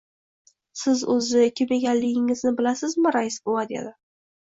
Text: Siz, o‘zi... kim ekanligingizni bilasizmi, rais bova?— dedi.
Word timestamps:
Siz, 0.83 1.03
o‘zi... 1.17 1.45
kim 1.61 1.75
ekanligingizni 1.79 2.55
bilasizmi, 2.63 3.17
rais 3.21 3.43
bova?— 3.47 3.71
dedi. 3.77 3.99